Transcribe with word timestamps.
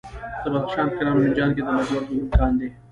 د 0.43 0.45
بدخشان 0.53 0.87
په 0.89 0.95
کران 0.97 1.13
او 1.15 1.21
منجان 1.25 1.49
کې 1.55 1.61
د 1.63 1.69
لاجوردو 1.77 2.13
لوی 2.17 2.29
کان 2.37 2.51
دی. 2.59 2.67